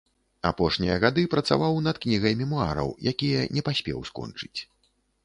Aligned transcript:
Апошнія 0.49 0.93
гады 1.03 1.25
працаваў 1.33 1.75
над 1.87 1.95
кнігай 2.05 2.33
мемуараў, 2.39 2.89
якія 3.13 3.45
не 3.59 3.65
паспеў 3.69 3.99
скончыць. 4.13 4.57